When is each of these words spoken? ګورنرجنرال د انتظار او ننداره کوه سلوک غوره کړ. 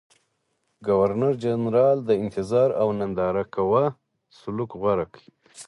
ګورنرجنرال 0.87 1.97
د 2.09 2.11
انتظار 2.23 2.69
او 2.81 2.87
ننداره 2.99 3.43
کوه 3.55 3.83
سلوک 4.39 4.69
غوره 4.81 5.05
کړ. 5.13 5.21